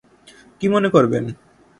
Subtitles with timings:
[0.59, 1.23] কী মনে করবেন?